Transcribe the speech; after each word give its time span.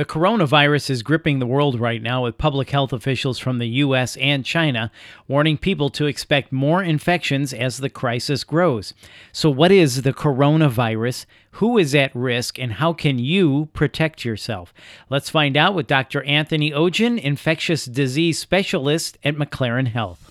The 0.00 0.06
coronavirus 0.06 0.88
is 0.88 1.02
gripping 1.02 1.40
the 1.40 1.46
world 1.46 1.78
right 1.78 2.00
now, 2.00 2.24
with 2.24 2.38
public 2.38 2.70
health 2.70 2.94
officials 2.94 3.38
from 3.38 3.58
the 3.58 3.68
U.S. 3.84 4.16
and 4.16 4.46
China 4.46 4.90
warning 5.28 5.58
people 5.58 5.90
to 5.90 6.06
expect 6.06 6.50
more 6.50 6.82
infections 6.82 7.52
as 7.52 7.76
the 7.76 7.90
crisis 7.90 8.42
grows. 8.42 8.94
So, 9.30 9.50
what 9.50 9.70
is 9.70 10.00
the 10.00 10.14
coronavirus? 10.14 11.26
Who 11.50 11.76
is 11.76 11.94
at 11.94 12.16
risk? 12.16 12.58
And 12.58 12.72
how 12.72 12.94
can 12.94 13.18
you 13.18 13.68
protect 13.74 14.24
yourself? 14.24 14.72
Let's 15.10 15.28
find 15.28 15.54
out 15.54 15.74
with 15.74 15.86
Dr. 15.86 16.22
Anthony 16.22 16.70
Ognjan, 16.70 17.20
infectious 17.20 17.84
disease 17.84 18.38
specialist 18.38 19.18
at 19.22 19.36
McLaren 19.36 19.88
Health. 19.88 20.30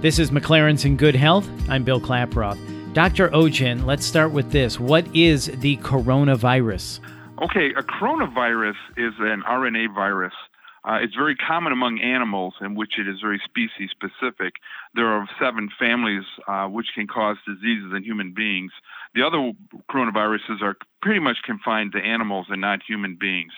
This 0.00 0.18
is 0.18 0.32
McLaren's 0.32 0.84
in 0.84 0.96
Good 0.96 1.14
Health. 1.14 1.48
I'm 1.68 1.84
Bill 1.84 2.00
Klaproth. 2.00 2.81
Dr. 2.92 3.30
Ognjan, 3.30 3.86
let's 3.86 4.04
start 4.04 4.32
with 4.32 4.52
this. 4.52 4.78
What 4.78 5.06
is 5.16 5.46
the 5.46 5.78
coronavirus? 5.78 7.00
Okay, 7.42 7.70
a 7.74 7.82
coronavirus 7.82 8.76
is 8.98 9.14
an 9.18 9.42
RNA 9.48 9.94
virus. 9.94 10.34
Uh, 10.84 10.98
it's 11.00 11.14
very 11.14 11.34
common 11.34 11.72
among 11.72 12.00
animals, 12.00 12.52
in 12.60 12.74
which 12.74 12.98
it 12.98 13.08
is 13.08 13.18
very 13.22 13.40
species 13.46 13.88
specific. 13.90 14.56
There 14.94 15.06
are 15.06 15.26
seven 15.40 15.70
families 15.78 16.24
uh, 16.46 16.66
which 16.66 16.88
can 16.94 17.06
cause 17.06 17.38
diseases 17.46 17.92
in 17.96 18.04
human 18.04 18.34
beings. 18.34 18.72
The 19.14 19.22
other 19.22 19.52
coronaviruses 19.90 20.60
are 20.60 20.76
pretty 21.00 21.20
much 21.20 21.38
confined 21.46 21.92
to 21.92 21.98
animals 21.98 22.48
and 22.50 22.60
not 22.60 22.80
human 22.86 23.16
beings. 23.18 23.52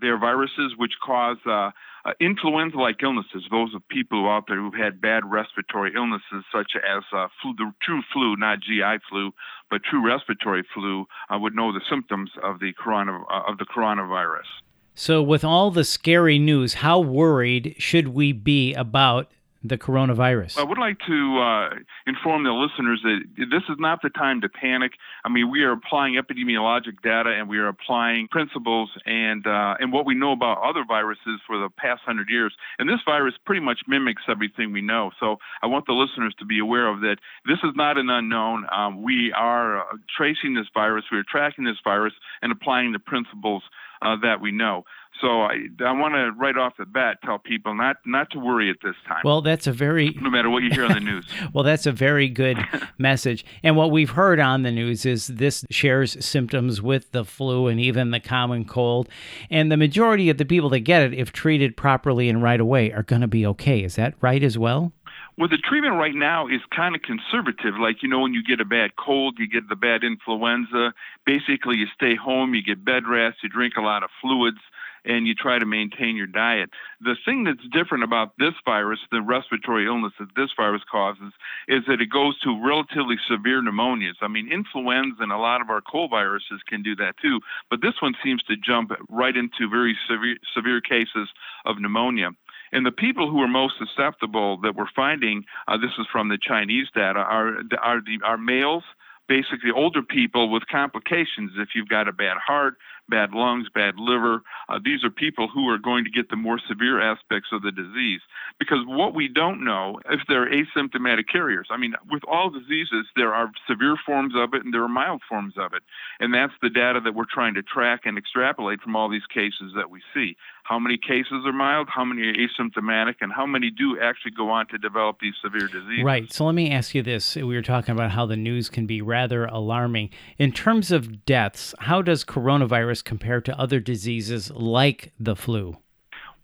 They 0.00 0.08
are 0.08 0.18
viruses 0.18 0.72
which 0.76 0.92
cause 1.04 1.38
uh, 1.46 1.70
uh, 2.04 2.12
influenza-like 2.20 3.02
illnesses. 3.02 3.44
Those 3.50 3.74
of 3.74 3.86
people 3.88 4.28
out 4.28 4.44
there 4.48 4.58
who've 4.58 4.74
had 4.74 5.00
bad 5.00 5.24
respiratory 5.24 5.92
illnesses, 5.94 6.44
such 6.52 6.72
as 6.76 7.02
uh, 7.12 7.28
flu, 7.42 7.54
the 7.56 7.72
true 7.82 8.02
flu, 8.12 8.36
not 8.36 8.60
GI 8.60 8.98
flu, 9.08 9.32
but 9.70 9.82
true 9.82 10.06
respiratory 10.06 10.64
flu, 10.74 11.06
uh, 11.30 11.38
would 11.38 11.54
know 11.54 11.72
the 11.72 11.80
symptoms 11.90 12.30
of 12.42 12.60
the 12.60 12.72
corona 12.72 13.22
uh, 13.24 13.42
of 13.48 13.58
the 13.58 13.64
coronavirus. 13.64 14.46
So, 14.94 15.22
with 15.22 15.44
all 15.44 15.70
the 15.70 15.84
scary 15.84 16.38
news, 16.38 16.74
how 16.74 17.00
worried 17.00 17.74
should 17.78 18.08
we 18.08 18.32
be 18.32 18.72
about 18.74 19.30
the 19.68 19.78
coronavirus? 19.78 20.58
I 20.58 20.64
would 20.64 20.78
like 20.78 20.98
to 21.06 21.38
uh, 21.38 21.68
inform 22.06 22.44
the 22.44 22.52
listeners 22.52 23.00
that 23.02 23.20
this 23.36 23.62
is 23.68 23.76
not 23.78 24.00
the 24.02 24.10
time 24.10 24.40
to 24.42 24.48
panic. 24.48 24.92
I 25.24 25.28
mean, 25.28 25.50
we 25.50 25.62
are 25.62 25.72
applying 25.72 26.14
epidemiologic 26.14 27.02
data 27.02 27.30
and 27.30 27.48
we 27.48 27.58
are 27.58 27.68
applying 27.68 28.28
principles 28.28 28.90
and 29.04 29.46
uh, 29.46 29.74
and 29.80 29.92
what 29.92 30.06
we 30.06 30.14
know 30.14 30.32
about 30.32 30.58
other 30.62 30.84
viruses 30.86 31.40
for 31.46 31.58
the 31.58 31.68
past 31.68 32.02
hundred 32.04 32.28
years. 32.28 32.54
And 32.78 32.88
this 32.88 33.00
virus 33.04 33.34
pretty 33.44 33.60
much 33.60 33.80
mimics 33.86 34.22
everything 34.28 34.72
we 34.72 34.82
know. 34.82 35.10
So 35.20 35.36
I 35.62 35.66
want 35.66 35.86
the 35.86 35.92
listeners 35.92 36.34
to 36.38 36.44
be 36.44 36.58
aware 36.58 36.86
of 36.86 37.00
that. 37.00 37.16
This 37.46 37.58
is 37.64 37.72
not 37.74 37.98
an 37.98 38.10
unknown. 38.10 38.66
Um, 38.72 39.02
we 39.02 39.32
are 39.32 39.80
uh, 39.80 39.96
tracing 40.16 40.54
this 40.54 40.66
virus. 40.74 41.04
We 41.10 41.18
are 41.18 41.24
tracking 41.28 41.64
this 41.64 41.78
virus 41.84 42.14
and 42.42 42.52
applying 42.52 42.92
the 42.92 42.98
principles 42.98 43.62
uh, 44.02 44.16
that 44.22 44.40
we 44.40 44.52
know. 44.52 44.84
So 45.20 45.42
I, 45.42 45.68
I 45.80 45.92
want 45.92 46.14
to 46.14 46.32
right 46.38 46.56
off 46.56 46.74
the 46.78 46.84
bat 46.84 47.18
tell 47.24 47.38
people 47.38 47.74
not 47.74 47.96
not 48.04 48.30
to 48.32 48.38
worry 48.38 48.70
at 48.70 48.76
this 48.82 48.94
time. 49.06 49.22
Well, 49.24 49.40
that's 49.40 49.66
a 49.66 49.72
very 49.72 50.10
no 50.20 50.30
matter 50.30 50.50
what 50.50 50.62
you 50.62 50.70
hear 50.70 50.84
on 50.84 50.92
the 50.92 51.00
news. 51.00 51.26
well, 51.52 51.64
that's 51.64 51.86
a 51.86 51.92
very 51.92 52.28
good 52.28 52.58
message. 52.98 53.44
And 53.62 53.76
what 53.76 53.90
we've 53.90 54.10
heard 54.10 54.40
on 54.40 54.62
the 54.62 54.70
news 54.70 55.06
is 55.06 55.28
this 55.28 55.64
shares 55.70 56.24
symptoms 56.24 56.82
with 56.82 57.12
the 57.12 57.24
flu 57.24 57.66
and 57.68 57.80
even 57.80 58.10
the 58.10 58.20
common 58.20 58.64
cold. 58.64 59.08
And 59.50 59.72
the 59.72 59.76
majority 59.76 60.28
of 60.28 60.38
the 60.38 60.44
people 60.44 60.68
that 60.70 60.80
get 60.80 61.02
it, 61.02 61.14
if 61.14 61.32
treated 61.32 61.76
properly 61.76 62.28
and 62.28 62.42
right 62.42 62.60
away, 62.60 62.92
are 62.92 63.02
going 63.02 63.22
to 63.22 63.28
be 63.28 63.46
okay. 63.46 63.82
Is 63.82 63.96
that 63.96 64.14
right 64.20 64.42
as 64.42 64.58
well? 64.58 64.92
Well, 65.38 65.48
the 65.48 65.58
treatment 65.58 65.96
right 65.96 66.14
now 66.14 66.46
is 66.48 66.60
kind 66.74 66.94
of 66.94 67.02
conservative. 67.02 67.74
Like, 67.78 68.02
you 68.02 68.08
know, 68.08 68.20
when 68.20 68.32
you 68.32 68.42
get 68.42 68.60
a 68.60 68.64
bad 68.64 68.96
cold, 68.96 69.36
you 69.38 69.46
get 69.46 69.68
the 69.68 69.76
bad 69.76 70.02
influenza. 70.02 70.94
Basically, 71.26 71.76
you 71.76 71.86
stay 71.94 72.16
home, 72.16 72.54
you 72.54 72.62
get 72.62 72.84
bed 72.84 73.06
rest, 73.06 73.38
you 73.42 73.50
drink 73.50 73.74
a 73.76 73.82
lot 73.82 74.02
of 74.02 74.08
fluids, 74.22 74.60
and 75.06 75.26
you 75.26 75.34
try 75.34 75.58
to 75.58 75.66
maintain 75.66 76.16
your 76.16 76.26
diet. 76.26 76.70
The 77.00 77.16
thing 77.24 77.44
that's 77.44 77.66
different 77.72 78.04
about 78.04 78.32
this 78.38 78.54
virus, 78.64 79.00
the 79.10 79.22
respiratory 79.22 79.86
illness 79.86 80.12
that 80.18 80.34
this 80.36 80.50
virus 80.56 80.82
causes, 80.90 81.32
is 81.68 81.82
that 81.86 82.00
it 82.00 82.10
goes 82.10 82.38
to 82.40 82.60
relatively 82.62 83.16
severe 83.28 83.62
pneumonias. 83.62 84.16
I 84.20 84.28
mean, 84.28 84.50
influenza 84.52 85.22
and 85.22 85.32
a 85.32 85.38
lot 85.38 85.60
of 85.60 85.70
our 85.70 85.80
cold 85.80 86.10
viruses 86.10 86.60
can 86.68 86.82
do 86.82 86.94
that 86.96 87.14
too, 87.22 87.40
but 87.70 87.80
this 87.82 87.94
one 88.00 88.14
seems 88.22 88.42
to 88.44 88.56
jump 88.56 88.90
right 89.08 89.36
into 89.36 89.70
very 89.70 89.96
severe, 90.08 90.36
severe 90.54 90.80
cases 90.80 91.28
of 91.64 91.78
pneumonia. 91.78 92.30
And 92.72 92.84
the 92.84 92.92
people 92.92 93.30
who 93.30 93.40
are 93.40 93.48
most 93.48 93.74
susceptible 93.78 94.58
that 94.62 94.74
we're 94.74 94.90
finding, 94.94 95.44
uh, 95.68 95.76
this 95.76 95.92
is 95.98 96.06
from 96.10 96.28
the 96.28 96.38
Chinese 96.38 96.88
data, 96.94 97.20
are 97.20 97.58
are 97.80 98.00
the 98.00 98.18
are 98.24 98.36
males, 98.36 98.82
basically 99.28 99.70
older 99.74 100.02
people 100.02 100.50
with 100.50 100.64
complications. 100.70 101.52
If 101.56 101.70
you've 101.74 101.88
got 101.88 102.08
a 102.08 102.12
bad 102.12 102.36
heart, 102.44 102.74
bad 103.08 103.32
lungs, 103.32 103.68
bad 103.74 103.94
liver. 103.98 104.42
Uh, 104.68 104.78
these 104.82 105.04
are 105.04 105.10
people 105.10 105.48
who 105.52 105.68
are 105.68 105.78
going 105.78 106.04
to 106.04 106.10
get 106.10 106.30
the 106.30 106.36
more 106.36 106.58
severe 106.68 107.00
aspects 107.00 107.50
of 107.52 107.62
the 107.62 107.70
disease. 107.70 108.20
Because 108.58 108.78
what 108.86 109.14
we 109.14 109.28
don't 109.28 109.64
know 109.64 110.00
if 110.10 110.20
they're 110.28 110.50
asymptomatic 110.50 111.28
carriers. 111.30 111.68
I 111.70 111.76
mean, 111.76 111.94
with 112.10 112.22
all 112.24 112.50
diseases, 112.50 113.06
there 113.14 113.34
are 113.34 113.50
severe 113.68 113.96
forms 114.04 114.34
of 114.36 114.54
it 114.54 114.64
and 114.64 114.72
there 114.72 114.82
are 114.82 114.88
mild 114.88 115.22
forms 115.28 115.54
of 115.56 115.72
it. 115.74 115.82
And 116.20 116.34
that's 116.34 116.52
the 116.62 116.70
data 116.70 117.00
that 117.04 117.14
we're 117.14 117.24
trying 117.32 117.54
to 117.54 117.62
track 117.62 118.00
and 118.04 118.18
extrapolate 118.18 118.80
from 118.80 118.96
all 118.96 119.08
these 119.08 119.26
cases 119.32 119.72
that 119.76 119.90
we 119.90 120.00
see. 120.14 120.36
How 120.64 120.78
many 120.78 120.98
cases 120.98 121.44
are 121.44 121.52
mild? 121.52 121.88
How 121.88 122.04
many 122.04 122.22
are 122.22 122.34
asymptomatic? 122.34 123.16
And 123.20 123.32
how 123.32 123.46
many 123.46 123.70
do 123.70 124.00
actually 124.00 124.32
go 124.32 124.50
on 124.50 124.66
to 124.68 124.78
develop 124.78 125.18
these 125.20 125.34
severe 125.42 125.68
diseases? 125.68 126.04
Right. 126.04 126.32
So 126.32 126.44
let 126.44 126.54
me 126.54 126.72
ask 126.72 126.94
you 126.94 127.02
this. 127.02 127.36
We 127.36 127.44
were 127.44 127.62
talking 127.62 127.92
about 127.92 128.10
how 128.10 128.26
the 128.26 128.36
news 128.36 128.68
can 128.68 128.86
be 128.86 129.00
rather 129.00 129.44
alarming. 129.44 130.10
In 130.38 130.50
terms 130.50 130.90
of 130.90 131.24
deaths, 131.24 131.74
how 131.78 132.02
does 132.02 132.24
coronavirus 132.24 132.95
virus 132.95 132.95
compared 133.02 133.44
to 133.44 133.58
other 133.58 133.80
diseases 133.80 134.50
like 134.50 135.12
the 135.18 135.36
flu? 135.36 135.76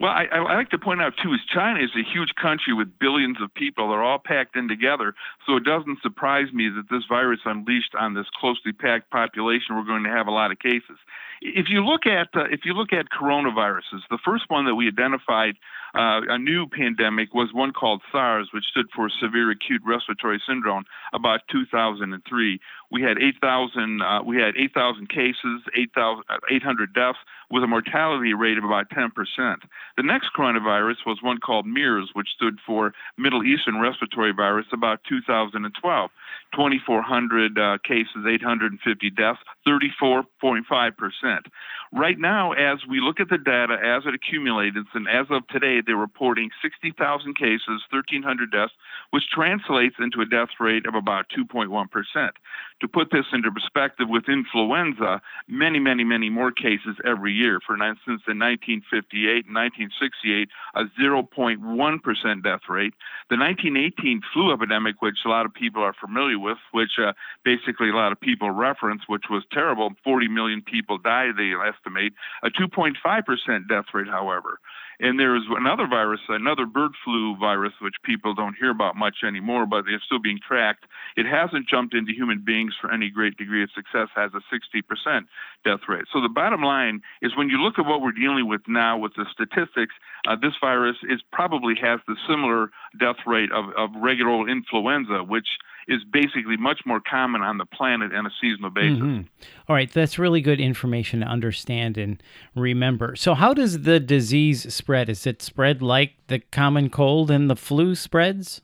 Well, 0.03 0.11
I, 0.11 0.27
I 0.33 0.57
like 0.57 0.71
to 0.71 0.81
point 0.81 1.01
out 1.01 1.13
too 1.23 1.33
is 1.33 1.39
China 1.55 1.79
is 1.79 1.95
a 1.95 2.03
huge 2.03 2.35
country 2.35 2.75
with 2.75 2.99
billions 2.99 3.37
of 3.41 3.55
people. 3.55 3.89
They're 3.89 4.03
all 4.03 4.19
packed 4.19 4.57
in 4.57 4.67
together, 4.67 5.15
so 5.47 5.55
it 5.55 5.63
doesn't 5.63 6.03
surprise 6.03 6.53
me 6.53 6.69
that 6.75 6.91
this 6.91 7.05
virus 7.09 7.39
unleashed 7.45 7.95
on 7.97 8.15
this 8.15 8.27
closely 8.35 8.73
packed 8.73 9.13
population, 9.13 9.77
we're 9.77 9.87
going 9.87 10.03
to 10.03 10.11
have 10.11 10.27
a 10.27 10.33
lot 10.33 10.51
of 10.51 10.59
cases. 10.59 10.99
If 11.41 11.67
you 11.69 11.85
look 11.85 12.05
at 12.05 12.29
uh, 12.35 12.51
if 12.51 12.65
you 12.65 12.75
look 12.75 12.93
at 12.93 13.07
coronaviruses, 13.15 14.03
the 14.11 14.19
first 14.25 14.45
one 14.49 14.65
that 14.67 14.75
we 14.75 14.89
identified 14.89 15.55
uh, 15.95 16.23
a 16.29 16.39
new 16.39 16.67
pandemic 16.67 17.33
was 17.33 17.51
one 17.53 17.73
called 17.73 18.03
SARS, 18.11 18.49
which 18.53 18.65
stood 18.65 18.87
for 18.95 19.09
Severe 19.09 19.51
Acute 19.51 19.83
Respiratory 19.87 20.43
Syndrome, 20.49 20.85
about 21.13 21.43
2003. 21.51 22.61
We 22.91 23.03
had 23.03 23.19
8,000 23.19 24.03
uh, 24.03 24.23
we 24.25 24.39
had 24.39 24.57
8,000 24.57 25.09
cases, 25.09 25.63
8,000 25.77 26.25
800 26.51 26.93
deaths, 26.93 27.19
with 27.53 27.63
a 27.63 27.67
mortality 27.67 28.33
rate 28.33 28.57
of 28.57 28.65
about 28.65 28.89
10 28.91 29.11
percent. 29.11 29.61
The 29.99 30.03
next 30.03 30.31
coronavirus 30.37 31.05
was 31.07 31.19
one 31.23 31.39
called 31.39 31.67
MERS, 31.67 32.11
which 32.15 32.31
stood 32.35 32.59
for 32.67 32.93
Middle 33.19 33.45
Eastern 33.45 33.79
Respiratory 33.79 34.33
Virus, 34.33 34.67
about 34.73 35.01
2012. 35.07 36.11
2,400 36.55 37.59
uh, 37.59 37.79
cases, 37.85 38.25
850 38.29 39.11
deaths, 39.11 39.41
34.5 39.67 40.97
percent. 40.97 41.47
Right 41.93 42.19
now, 42.19 42.53
as 42.53 42.79
we 42.89 43.01
look 43.01 43.21
at 43.21 43.29
the 43.29 43.37
data 43.37 43.77
as 43.85 44.05
it 44.07 44.15
accumulates, 44.15 44.77
and 44.95 45.07
as 45.09 45.27
of 45.29 45.47
today, 45.49 45.83
they're 45.85 45.97
reporting 45.97 46.49
60,000 46.63 47.37
cases, 47.37 47.85
1,300 47.93 48.51
deaths, 48.51 48.73
which 49.11 49.25
translates 49.31 49.97
into 49.99 50.23
a 50.23 50.27
death 50.27 50.49
rate 50.59 50.87
of 50.87 50.95
about 50.95 51.27
2.1 51.37 51.69
percent. 51.91 52.33
To 52.81 52.89
put 52.89 53.11
this 53.13 53.27
into 53.33 53.51
perspective, 53.51 54.09
with 54.09 54.29
influenza, 54.29 55.21
many, 55.49 55.79
many, 55.79 56.05
many 56.05 56.31
more 56.31 56.51
cases 56.51 56.97
every 57.05 57.33
year. 57.33 57.42
For 57.67 57.75
instance, 57.75 58.23
in 58.29 58.39
1958 58.39 59.47
and 59.47 59.55
1968, 59.55 60.49
a 60.75 60.85
0.1 61.01 62.03
percent 62.03 62.43
death 62.43 62.69
rate. 62.69 62.95
The 63.31 63.37
1918 63.37 64.23
flu 64.33 64.53
epidemic, 64.53 65.01
which 65.01 65.19
a 65.25 65.29
lot 65.29 65.47
of 65.47 65.55
people 65.55 65.83
are 65.83 65.95
familiar 65.95 66.39
with, 66.39 66.59
which 66.73 66.99
uh, 66.99 67.13
basically 67.45 67.91
a 67.91 67.97
lot 67.97 68.13
of 68.13 68.21
people 68.21 68.51
reference, 68.51 69.03
which 69.07 69.25
was 69.31 69.45
terrible. 69.53 69.91
40 70.05 70.29
million 70.29 70.63
people 70.63 70.99
died, 70.99 71.37
they 71.37 71.53
estimate. 71.53 72.13
A 72.43 72.51
2.5% 72.51 73.69
death 73.69 73.87
rate, 73.93 74.09
however. 74.09 74.59
And 75.03 75.19
there's 75.19 75.43
another 75.51 75.89
virus, 75.89 76.21
another 76.29 76.65
bird 76.65 76.93
flu 77.05 77.37
virus, 77.37 77.73
which 77.81 77.97
people 78.05 78.35
don't 78.35 78.55
hear 78.55 78.71
about 78.71 78.95
much 78.95 79.17
anymore, 79.27 79.67
but 79.67 79.85
they're 79.85 80.01
still 80.07 80.21
being 80.21 80.39
tracked. 80.39 80.85
It 81.17 81.27
hasn't 81.27 81.69
jumped 81.69 81.93
into 81.93 82.13
human 82.13 82.39
beings 82.39 82.75
for 82.81 82.93
any 82.93 83.11
great 83.11 83.37
degree 83.37 83.65
of 83.65 83.71
success, 83.75 84.09
has 84.15 84.31
a 84.33 84.41
60% 84.55 85.27
death 85.65 85.81
rate. 85.89 86.05
So 86.13 86.21
the 86.21 86.29
bottom 86.29 86.63
line 86.63 87.03
is 87.21 87.37
when 87.37 87.49
you 87.49 87.59
look 87.59 87.81
at 87.81 87.85
what 87.85 88.01
we're 88.01 88.13
dealing 88.13 88.49
with 88.49 88.61
now 88.69 88.97
with 88.97 89.15
the 89.17 89.27
statistics, 89.33 89.95
uh, 90.29 90.37
this 90.41 90.55
virus 90.61 90.99
is 91.03 91.21
probably 91.33 91.75
has 91.83 91.99
the 92.07 92.15
similar 92.29 92.71
death 93.01 93.27
rate 93.27 93.51
of, 93.51 93.71
of 93.77 93.91
regular 93.97 94.49
influenza, 94.49 95.25
which 95.25 95.59
is 95.89 96.01
basically 96.11 96.57
much 96.57 96.81
more 96.87 97.01
common 97.01 97.43
on 97.43 97.59
the 97.59 97.65
planet 97.67 98.13
on 98.15 98.27
a 98.27 98.31
seasonal 98.41 98.71
basis. 98.71 98.99
Mm-hmm. 98.99 99.23
All 99.69 99.77
right, 99.77 99.93
that's 99.93 100.19
really 100.19 100.41
good 100.41 100.61
information 100.61 101.21
to 101.21 101.27
understand 101.27 101.99
and 101.99 102.23
remember. 102.55 103.17
So, 103.17 103.35
how 103.35 103.55
does 103.55 103.83
the 103.83 104.01
disease 104.01 104.73
spread? 104.73 105.09
Is 105.09 105.27
it 105.27 105.43
spread 105.43 105.83
like 105.83 106.13
the 106.29 106.39
common 106.39 106.91
cold 106.91 107.31
and 107.31 107.51
the 107.51 107.57
flu 107.57 107.95
spreads? 107.95 108.61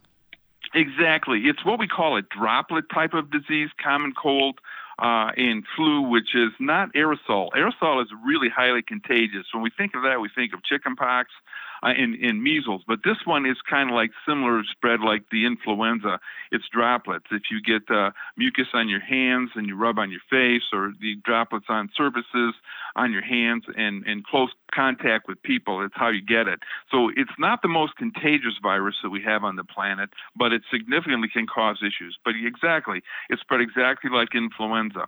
Exactly. 0.75 1.43
It's 1.45 1.65
what 1.65 1.79
we 1.79 1.89
call 1.89 2.17
a 2.17 2.23
droplet 2.23 2.85
type 2.93 3.15
of 3.15 3.31
disease, 3.31 3.71
common 3.83 4.13
cold. 4.21 4.61
uh, 4.99 5.31
in 5.37 5.63
flu, 5.77 6.03
which 6.03 6.35
is 6.35 6.51
not 6.59 6.93
aerosol. 6.95 7.51
Aerosol 7.57 8.03
is 8.03 8.09
really 8.25 8.49
highly 8.49 8.83
contagious. 8.83 9.47
When 9.53 9.63
we 9.63 9.71
think 9.71 9.95
of 9.95 10.03
that, 10.03 10.21
we 10.21 10.29
think 10.35 10.53
of 10.53 10.65
chickenpox 10.65 11.31
uh, 11.83 11.91
in, 11.97 12.15
in 12.15 12.43
measles, 12.43 12.83
but 12.87 13.01
this 13.05 13.19
one 13.25 13.47
is 13.47 13.57
kind 13.69 13.91
of 13.91 13.95
like 13.95 14.11
similar 14.27 14.63
spread 14.71 15.01
like 15.01 15.25
the 15.31 15.47
influenza. 15.47 16.21
It's 16.51 16.65
droplets. 16.73 17.27
If 17.31 17.43
you 17.51 17.61
get 17.61 17.91
uh, 17.95 18.11
mucus 18.37 18.69
on 18.75 18.89
your 18.89 19.01
hands 19.01 19.51
and 19.55 19.67
you 19.67 19.77
rub 19.77 19.99
on 19.99 20.11
your 20.11 20.21
face, 20.31 20.69
or 20.73 20.93
the 21.01 21.17
droplets 21.25 21.67
on 21.69 21.91
surfaces 21.97 22.55
on 22.97 23.13
your 23.13 23.23
hands 23.23 23.65
and, 23.77 24.05
and 24.07 24.25
close 24.25 24.51
contact 24.75 25.29
with 25.29 25.43
people, 25.43 25.85
it's 25.85 25.95
how 25.97 26.09
you 26.09 26.23
get 26.23 26.49
it. 26.49 26.61
So 26.91 27.11
it's 27.15 27.31
not 27.39 27.63
the 27.63 27.69
most 27.69 27.97
contagious 27.97 28.55
virus 28.63 28.97
that 29.03 29.11
we 29.11 29.23
have 29.23 29.45
on 29.45 29.57
the 29.57 29.65
planet, 29.65 30.11
but 30.37 30.53
it 30.53 30.63
significantly 30.71 31.29
can 31.33 31.47
cause 31.47 31.79
issues. 31.83 32.19
But 32.25 32.35
exactly, 32.45 33.03
it's 33.29 33.41
spread 33.41 33.61
exactly 33.61 34.11
like 34.11 34.35
influenza. 34.35 35.07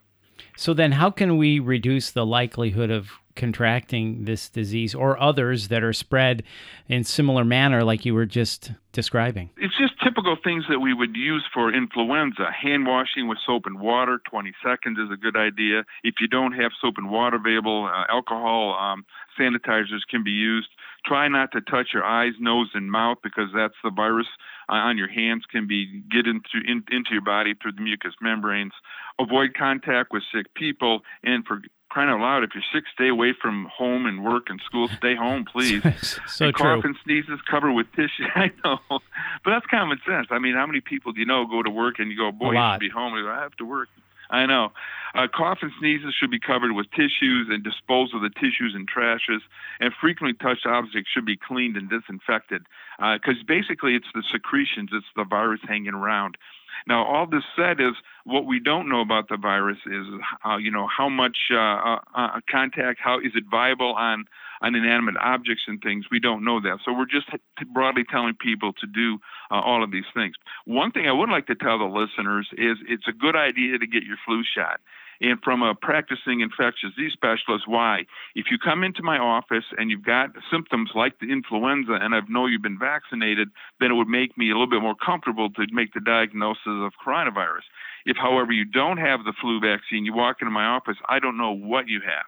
So 0.57 0.75
then, 0.75 0.93
how 0.93 1.11
can 1.11 1.37
we 1.37 1.59
reduce 1.59 2.11
the 2.11 2.25
likelihood 2.25 2.91
of 2.91 3.11
contracting 3.41 4.27
this 4.27 4.51
disease 4.51 4.95
or 4.95 5.19
others 5.19 5.69
that 5.69 5.83
are 5.83 5.95
spread 5.95 6.43
in 6.89 7.03
similar 7.03 7.45
manner 7.45 7.83
like 7.83 8.05
you 8.05 8.15
were 8.15 8.27
just 8.27 8.71
describing? 8.93 9.49
It's 9.57 9.77
just 9.79 9.95
typical 10.05 10.37
things 10.45 10.65
that 10.69 10.81
we 10.81 10.93
would 10.93 11.17
use 11.17 11.45
for 11.53 11.73
influenza. 11.73 12.53
Hand 12.53 12.87
washing 12.87 13.29
with 13.29 13.39
soap 13.45 13.65
and 13.65 13.81
water, 13.81 14.21
20 14.31 14.53
seconds 14.63 14.99
is 14.99 15.09
a 15.11 15.17
good 15.17 15.37
idea. 15.37 15.85
If 16.05 16.17
you 16.21 16.29
don't 16.29 16.53
have 16.53 16.71
soap 16.81 16.95
and 16.99 17.11
water 17.11 17.37
available, 17.37 17.87
uh, 17.87 18.13
alcohol 18.13 18.77
um, 18.79 19.05
sanitizers 19.41 20.05
can 20.09 20.23
be 20.23 20.31
used. 20.31 20.69
Try 21.07 21.29
not 21.29 21.53
to 21.53 21.63
touch 21.63 21.89
your 21.95 22.05
eyes, 22.05 22.35
nose, 22.39 22.69
and 22.75 22.93
mouth 22.93 23.19
because 23.23 23.49
that's 23.55 23.81
the 23.83 23.91
virus 23.91 24.29
uh, 24.69 24.75
on 24.75 24.99
your 24.99 25.09
hands 25.09 25.45
can 25.51 25.67
be 25.67 26.03
get 26.11 26.27
into 26.27 26.61
in, 26.67 26.85
into 26.91 27.13
your 27.13 27.25
body 27.25 27.55
through 27.55 27.73
the 27.73 27.81
mucous 27.81 28.15
membranes. 28.21 28.73
Avoid 29.19 29.55
contact 29.57 30.13
with 30.13 30.23
sick 30.33 30.53
people, 30.55 31.01
and 31.23 31.45
for 31.47 31.63
crying 31.91 32.09
out 32.09 32.21
loud, 32.21 32.43
if 32.45 32.51
you're 32.55 32.65
sick, 32.73 32.85
stay 32.93 33.09
away 33.09 33.35
from 33.35 33.67
home 33.67 34.07
and 34.07 34.25
work 34.25 34.45
and 34.49 34.61
school. 34.65 34.89
Stay 34.97 35.15
home, 35.15 35.45
please. 35.53 35.83
so 36.27 36.47
and 36.47 36.55
true. 36.55 36.77
Cough 36.77 36.85
and 36.85 36.97
sneezes 37.05 37.41
covered 37.51 37.73
with 37.73 37.87
tissue. 37.93 38.25
I 38.35 38.51
know, 38.65 38.79
but 38.89 39.51
that's 39.51 39.67
common 39.67 40.01
sense. 40.07 40.29
I 40.31 40.39
mean, 40.39 40.55
how 40.55 40.67
many 40.67 40.81
people 40.81 41.13
do 41.13 41.21
you 41.21 41.27
know 41.27 41.47
go 41.47 41.63
to 41.63 41.71
work 41.71 41.99
and 41.99 42.11
you 42.11 42.17
go, 42.17 42.33
boy, 42.33 42.53
you 42.53 42.73
should 42.73 42.81
be 42.81 42.89
home? 42.89 43.13
Go, 43.13 43.29
I 43.29 43.43
have 43.43 43.57
to 43.57 43.65
work. 43.65 43.89
I 44.31 44.47
know. 44.47 44.73
Uh, 45.15 45.27
cough 45.27 45.59
and 45.63 45.73
sneezes 45.81 46.15
should 46.15 46.31
be 46.31 46.39
covered 46.39 46.73
with 46.73 46.89
tissues 46.93 47.49
and 47.51 47.65
dispose 47.65 48.15
of 48.15 48.23
the 48.23 48.31
tissues 48.31 48.75
and 48.75 48.89
trashes. 48.89 49.41
And 49.81 49.93
frequently 50.01 50.39
touched 50.39 50.67
objects 50.67 51.11
should 51.13 51.27
be 51.27 51.37
cleaned 51.37 51.77
and 51.77 51.91
disinfected 51.91 52.63
because 52.99 53.37
uh, 53.41 53.47
basically 53.47 53.97
it's 53.97 54.07
the 54.15 54.23
secretions, 54.31 54.91
it's 54.93 55.07
the 55.17 55.25
virus 55.25 55.61
hanging 55.67 55.95
around. 55.95 56.37
Now, 56.87 57.05
all 57.05 57.27
this 57.27 57.45
said 57.57 57.81
is 57.81 57.95
what 58.25 58.47
we 58.47 58.61
don't 58.61 58.89
know 58.89 59.01
about 59.01 59.29
the 59.29 59.37
virus 59.37 59.79
is, 59.87 60.07
uh, 60.45 60.57
you 60.57 60.71
know, 60.71 60.87
how 60.87 61.09
much 61.09 61.37
uh, 61.53 61.57
uh, 61.57 61.99
uh, 62.15 62.41
contact, 62.51 63.01
how 63.03 63.19
is 63.19 63.33
it 63.35 63.45
viable 63.51 63.95
on 63.95 64.25
on 64.63 64.75
inanimate 64.75 65.17
objects 65.23 65.63
and 65.67 65.81
things. 65.81 66.05
We 66.11 66.21
don't 66.21 66.45
know 66.45 66.61
that, 66.61 66.81
so 66.85 66.93
we're 66.93 67.07
just 67.07 67.29
broadly 67.73 68.05
telling 68.05 68.35
people 68.35 68.73
to 68.75 68.87
do 68.87 69.19
uh, 69.51 69.61
all 69.61 69.83
of 69.83 69.91
these 69.91 70.05
things. 70.13 70.35
One 70.67 70.93
thing 70.93 71.09
I 71.09 71.13
would 71.13 71.31
like 71.31 71.47
to 71.47 71.55
tell 71.55 71.79
the 71.79 71.85
listeners 71.87 72.49
is 72.59 72.77
it's 72.87 73.09
a 73.09 73.13
good 73.13 73.37
idea 73.37 73.79
to 73.79 73.87
get 73.87 74.03
your 74.03 74.19
flu 74.27 74.43
shot 74.45 74.81
and 75.21 75.39
from 75.43 75.63
a 75.63 75.75
practicing 75.75 76.41
infectious 76.41 76.91
disease 76.97 77.13
specialist 77.13 77.69
why. 77.69 78.07
If 78.35 78.47
you 78.51 78.59
come 78.59 78.83
into 78.83 79.03
my 79.03 79.19
office 79.19 79.65
and 79.77 79.91
you've 79.91 80.05
got 80.05 80.31
symptoms 80.51 80.91
like 80.95 81.19
the 81.21 81.31
influenza 81.31 81.93
and 82.01 82.15
I 82.15 82.21
know 82.29 82.47
you've 82.47 82.63
been 82.63 82.79
vaccinated, 82.79 83.49
then 83.81 83.91
it 83.91 83.95
would 83.95 84.09
make 84.09 84.37
me 84.39 84.51
a 84.51 84.55
little 84.55 84.71
bit 84.71 84.83
more 84.83 84.95
comfortable 84.95 85.51
to 85.51 85.67
make 85.73 85.93
the 85.93 86.01
diagnosis 86.01 86.63
of 86.67 86.93
coronavirus. 87.05 87.69
If, 88.07 88.17
however, 88.17 88.53
you 88.53 88.65
don't 88.65 88.97
have 88.97 89.25
the 89.25 89.35
flu 89.41 89.61
vaccine, 89.61 90.05
you 90.05 90.15
walk 90.15 90.39
into 90.41 90.51
my 90.51 90.65
office, 90.65 90.97
I 91.09 91.19
don't 91.19 91.37
know 91.37 91.53
what 91.53 91.89
you 91.89 92.01
have. 92.01 92.27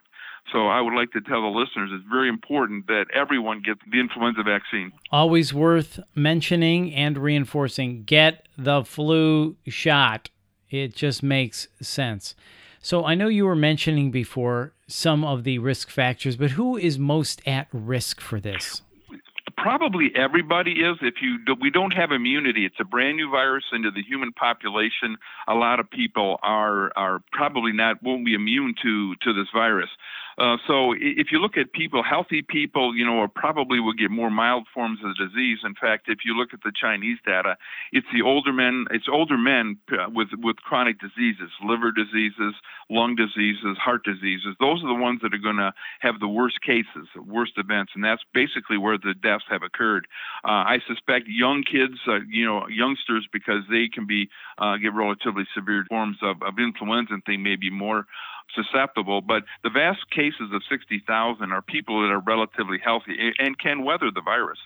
So 0.51 0.67
I 0.67 0.81
would 0.81 0.93
like 0.93 1.11
to 1.13 1.21
tell 1.21 1.41
the 1.41 1.47
listeners 1.47 1.89
it's 1.93 2.07
very 2.09 2.27
important 2.27 2.87
that 2.87 3.05
everyone 3.13 3.61
gets 3.61 3.79
the 3.89 3.99
influenza 3.99 4.43
vaccine. 4.43 4.91
Always 5.11 5.53
worth 5.53 5.99
mentioning 6.15 6.93
and 6.93 7.17
reinforcing 7.17 8.03
get 8.03 8.47
the 8.57 8.83
flu 8.83 9.55
shot. 9.67 10.29
It 10.69 10.95
just 10.95 11.23
makes 11.23 11.69
sense. 11.81 12.35
So 12.83 13.05
I 13.05 13.15
know 13.15 13.29
you 13.29 13.45
were 13.45 13.55
mentioning 13.55 14.11
before 14.11 14.73
some 14.87 15.23
of 15.23 15.45
the 15.45 15.57
risk 15.57 15.89
factors, 15.89 16.35
but 16.35 16.51
who 16.51 16.75
is 16.75 16.99
most 16.99 17.41
at 17.47 17.67
risk 17.71 18.19
for 18.19 18.41
this? 18.41 18.81
Probably 19.55 20.11
everybody 20.13 20.81
is. 20.81 20.97
If 21.01 21.15
you 21.21 21.37
we 21.61 21.69
don't 21.69 21.93
have 21.93 22.11
immunity, 22.11 22.65
it's 22.65 22.75
a 22.81 22.83
brand 22.83 23.15
new 23.15 23.31
virus 23.31 23.63
into 23.71 23.89
the 23.89 24.03
human 24.03 24.33
population. 24.33 25.15
A 25.47 25.53
lot 25.53 25.79
of 25.79 25.89
people 25.89 26.39
are 26.43 26.91
are 26.97 27.23
probably 27.31 27.71
not 27.71 28.03
won't 28.03 28.25
be 28.25 28.33
immune 28.33 28.75
to 28.83 29.15
to 29.15 29.31
this 29.31 29.47
virus. 29.53 29.89
Uh, 30.37 30.57
so 30.67 30.93
if 30.97 31.31
you 31.31 31.39
look 31.39 31.57
at 31.57 31.73
people, 31.73 32.03
healthy 32.03 32.41
people, 32.41 32.95
you 32.95 33.05
know, 33.05 33.27
probably 33.35 33.79
will 33.79 33.93
get 33.93 34.09
more 34.09 34.29
mild 34.29 34.65
forms 34.73 34.99
of 35.03 35.15
the 35.15 35.27
disease. 35.27 35.59
In 35.63 35.75
fact, 35.75 36.05
if 36.07 36.19
you 36.25 36.35
look 36.35 36.53
at 36.53 36.61
the 36.63 36.71
Chinese 36.75 37.17
data, 37.25 37.55
it's 37.91 38.07
the 38.13 38.21
older 38.21 38.51
men, 38.51 38.85
it's 38.91 39.07
older 39.11 39.37
men 39.37 39.77
uh, 39.91 40.09
with 40.09 40.29
with 40.37 40.57
chronic 40.57 40.99
diseases, 40.99 41.51
liver 41.63 41.91
diseases, 41.91 42.55
lung 42.89 43.15
diseases, 43.15 43.77
heart 43.77 44.03
diseases. 44.03 44.55
Those 44.59 44.83
are 44.83 44.87
the 44.87 45.01
ones 45.01 45.21
that 45.21 45.33
are 45.33 45.37
going 45.37 45.57
to 45.57 45.73
have 45.99 46.19
the 46.19 46.27
worst 46.27 46.61
cases, 46.61 47.07
the 47.15 47.21
worst 47.21 47.53
events, 47.57 47.91
and 47.95 48.03
that's 48.03 48.23
basically 48.33 48.77
where 48.77 48.97
the 48.97 49.13
deaths 49.13 49.45
have 49.49 49.63
occurred. 49.63 50.07
Uh, 50.43 50.65
I 50.65 50.79
suspect 50.87 51.27
young 51.27 51.63
kids, 51.63 51.99
uh, 52.07 52.19
you 52.27 52.45
know, 52.45 52.67
youngsters, 52.67 53.27
because 53.31 53.63
they 53.69 53.87
can 53.87 54.07
be 54.07 54.29
uh, 54.57 54.77
get 54.77 54.93
relatively 54.93 55.45
severe 55.53 55.85
forms 55.89 56.17
of, 56.21 56.41
of 56.41 56.59
influenza 56.59 57.13
and 57.13 57.23
they 57.27 57.37
may 57.37 57.55
be 57.55 57.69
more 57.69 58.05
susceptible. 58.55 59.21
But 59.21 59.43
the 59.63 59.69
vast 59.69 60.09
cases 60.11 60.51
of 60.53 60.61
60,000 60.69 61.51
are 61.51 61.61
people 61.61 62.01
that 62.01 62.11
are 62.11 62.19
relatively 62.19 62.79
healthy 62.83 63.33
and 63.39 63.57
can 63.57 63.83
weather 63.83 64.09
the 64.13 64.21
virus. 64.21 64.59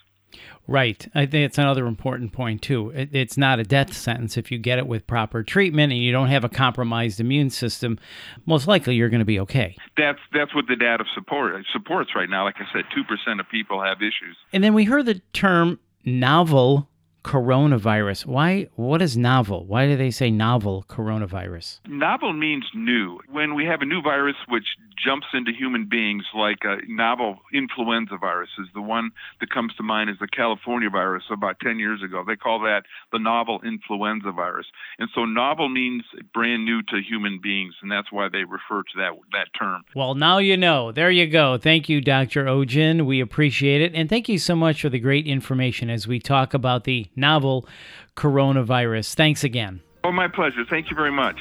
Right. 0.68 1.08
I 1.16 1.26
think 1.26 1.46
it's 1.46 1.58
another 1.58 1.88
important 1.88 2.34
point, 2.34 2.62
too. 2.62 2.90
It, 2.90 3.16
it's 3.16 3.38
not 3.38 3.60
a 3.60 3.64
death 3.64 3.94
sentence 3.96 4.36
if 4.36 4.52
you 4.52 4.58
get 4.58 4.78
it 4.78 4.86
with 4.86 5.08
proper 5.08 5.42
treatment 5.42 5.94
and 5.94 6.02
you 6.02 6.12
don't 6.12 6.28
have 6.28 6.44
a 6.44 6.50
compromised 6.50 7.22
immune 7.22 7.50
system. 7.50 7.98
Most 8.46 8.68
likely 8.68 8.96
you're 8.96 9.10
going 9.10 9.20
to 9.20 9.26
be 9.26 9.40
okay. 9.40 9.78
That's 9.96 10.20
that's 10.34 10.54
what 10.54 10.68
the 10.68 10.76
data 10.76 11.06
support, 11.16 11.56
uh, 11.56 11.60
supports 11.72 12.12
right 12.16 12.30
now. 12.30 12.44
Like 12.44 12.58
I 12.58 12.66
said, 12.74 12.84
2% 12.96 13.40
of 13.40 13.50
people 13.50 13.82
have 13.82 14.02
issues. 14.02 14.36
And 14.52 14.64
then 14.64 14.74
we 14.74 14.84
heard 14.84 15.06
the 15.06 15.22
term 15.32 15.80
novel 16.04 16.87
coronavirus. 17.28 18.26
Why? 18.26 18.68
What 18.76 19.02
is 19.02 19.18
novel? 19.18 19.66
Why 19.66 19.86
do 19.86 19.98
they 19.98 20.12
say 20.12 20.32
novel 20.32 20.86
coronavirus? 20.88 21.82
Novel 21.88 22.32
means 22.32 22.64
new. 22.74 23.20
When 23.30 23.54
we 23.54 23.66
have 23.66 23.82
a 23.82 23.86
new 23.86 24.02
virus 24.02 24.38
which 24.48 24.66
jumps 25.04 25.28
into 25.34 25.52
human 25.52 25.86
beings, 25.86 26.26
like 26.36 26.60
a 26.64 26.78
novel 26.88 27.40
influenza 27.54 28.18
virus, 28.18 28.50
is 28.60 28.68
the 28.74 28.82
one 28.82 29.12
that 29.40 29.50
comes 29.50 29.74
to 29.76 29.84
mind 29.84 30.10
is 30.10 30.18
the 30.20 30.28
California 30.28 30.90
virus 30.90 31.24
about 31.32 31.60
10 31.60 31.80
years 31.80 32.02
ago. 32.04 32.24
They 32.26 32.36
call 32.36 32.60
that 32.62 32.84
the 33.12 33.20
novel 33.20 33.60
influenza 33.64 34.32
virus. 34.32 34.68
And 35.00 35.10
so 35.14 35.26
novel 35.26 35.70
means 35.70 36.04
brand 36.34 36.66
new 36.66 36.82
to 36.84 37.02
human 37.02 37.40
beings, 37.42 37.76
and 37.82 37.92
that's 37.92 38.12
why 38.12 38.30
they 38.30 38.44
refer 38.44 38.84
to 38.84 38.98
that 38.98 39.12
that 39.34 39.48
term. 39.58 39.84
Well, 39.96 40.16
now 40.16 40.38
you 40.38 40.58
know. 40.58 40.92
There 40.92 41.12
you 41.12 41.28
go. 41.28 41.58
Thank 41.58 41.90
you, 41.90 42.02
Dr. 42.02 42.46
Ognjan. 42.46 43.06
We 43.06 43.20
appreciate 43.22 43.82
it. 43.82 43.94
And 43.96 44.10
thank 44.10 44.30
you 44.30 44.38
so 44.38 44.56
much 44.56 44.82
for 44.82 44.90
the 44.90 45.00
great 45.00 45.28
information 45.28 45.90
as 45.90 46.08
we 46.08 46.20
talk 46.20 46.54
about 46.54 46.84
the 46.84 47.08
novel 47.16 47.68
coronavirus. 48.16 49.14
Thanks 49.14 49.44
again. 49.44 49.82
Oh, 50.04 50.12
my 50.12 50.28
pleasure. 50.28 50.64
Thank 50.70 50.90
you 50.90 50.96
very 50.96 51.12
much. 51.12 51.40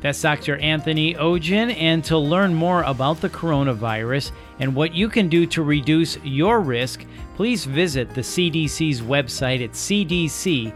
That's 0.00 0.20
Dr. 0.20 0.56
Anthony 0.56 1.14
Ognjan. 1.14 1.76
And 1.76 2.02
to 2.04 2.16
learn 2.18 2.54
more 2.54 2.82
about 2.84 3.20
the 3.20 3.28
coronavirus 3.28 4.32
and 4.58 4.74
what 4.74 4.94
you 4.94 5.08
can 5.08 5.28
do 5.28 5.46
to 5.46 5.62
reduce 5.62 6.16
your 6.18 6.60
risk, 6.60 7.04
please 7.36 7.64
visit 7.64 8.14
the 8.14 8.22
CDC's 8.22 9.00
website 9.02 9.62
at 9.64 9.72
cdc.gov. 9.72 10.74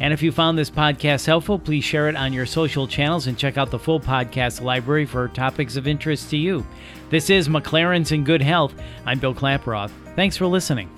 And 0.00 0.14
if 0.14 0.22
you 0.22 0.32
found 0.32 0.56
this 0.56 0.70
podcast 0.70 1.26
helpful, 1.26 1.58
please 1.58 1.84
share 1.84 2.08
it 2.08 2.16
on 2.16 2.32
your 2.32 2.46
social 2.46 2.88
channels 2.88 3.26
and 3.26 3.36
check 3.36 3.58
out 3.58 3.70
the 3.70 3.78
full 3.78 4.00
podcast 4.00 4.62
library 4.62 5.04
for 5.04 5.28
topics 5.28 5.76
of 5.76 5.86
interest 5.86 6.30
to 6.30 6.38
you. 6.38 6.66
This 7.10 7.28
is 7.28 7.48
McLaren's 7.48 8.10
in 8.10 8.24
Good 8.24 8.40
Health. 8.40 8.74
I'm 9.04 9.18
Bill 9.18 9.34
Klaproth. 9.34 9.90
Thanks 10.16 10.38
for 10.38 10.46
listening. 10.46 10.88